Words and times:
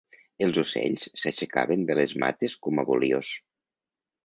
Els 0.45 0.59
ocells 0.61 1.05
s'aixecaven 1.23 1.85
de 1.91 1.99
les 2.01 2.17
mates 2.25 2.57
a 2.83 2.89
voliors. 2.91 3.33